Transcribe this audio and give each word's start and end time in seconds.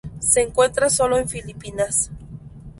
Se 0.19 0.41
encuentra 0.41 0.89
sólo 0.89 1.15
en 1.19 1.29
Filipinas. 1.29 2.09